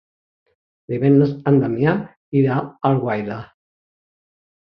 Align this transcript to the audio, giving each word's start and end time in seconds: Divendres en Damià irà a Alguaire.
Divendres 0.93 1.33
en 1.51 1.59
Damià 1.65 1.93
irà 2.41 2.55
a 2.61 2.65
Alguaire. 2.91 3.39